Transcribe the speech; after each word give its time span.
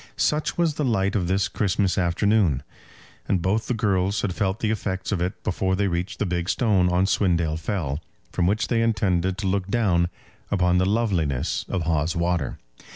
Such 0.17 0.57
was 0.57 0.73
the 0.73 0.83
light 0.83 1.15
of 1.15 1.27
this 1.27 1.47
Christmas 1.47 1.95
afternoon, 1.95 2.63
and 3.27 3.39
both 3.39 3.67
the 3.67 3.75
girls 3.75 4.19
had 4.23 4.33
felt 4.33 4.59
the 4.59 4.71
effects 4.71 5.11
of 5.11 5.21
it 5.21 5.43
before 5.43 5.75
they 5.75 5.87
reached 5.87 6.17
the 6.17 6.25
big 6.25 6.49
stone 6.49 6.89
on 6.89 7.05
Swindale 7.05 7.59
Fell, 7.59 7.99
from 8.31 8.47
which 8.47 8.67
they 8.67 8.81
intended 8.81 9.37
to 9.37 9.45
look 9.45 9.67
down 9.67 10.09
upon 10.49 10.79
the 10.79 10.87
loveliness 10.89 11.65
of 11.69 11.83
Hawes 11.83 12.15
Water. 12.15 12.57